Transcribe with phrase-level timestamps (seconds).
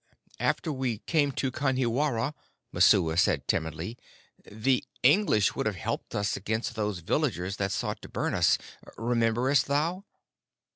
[0.39, 2.33] "After we came to Kanhiwara,"
[2.71, 3.99] Messua said timidly,
[4.51, 8.57] "the English would have helped us against those villagers that sought to burn us.
[8.97, 10.05] Rememberest thou?"